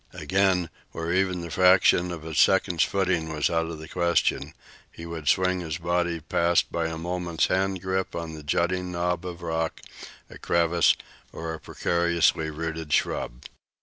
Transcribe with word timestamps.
Again, 0.13 0.71
where 0.93 1.13
even 1.13 1.41
the 1.41 1.51
fraction 1.51 2.11
of 2.11 2.25
a 2.25 2.33
second's 2.33 2.81
footing 2.83 3.31
was 3.31 3.51
out 3.51 3.67
of 3.67 3.77
the 3.77 3.87
question, 3.87 4.55
he 4.91 5.05
would 5.05 5.27
swing 5.27 5.59
his 5.59 5.77
body 5.77 6.19
past 6.19 6.71
by 6.71 6.87
a 6.87 6.97
moment's 6.97 7.45
hand 7.45 7.83
grip 7.83 8.15
on 8.15 8.35
a 8.35 8.41
jutting 8.41 8.91
knob 8.91 9.27
of 9.27 9.43
rock, 9.43 9.79
a 10.27 10.39
crevice, 10.39 10.95
or 11.31 11.53
a 11.53 11.59
precariously 11.59 12.49
rooted 12.49 12.91
shrub. 12.91 13.45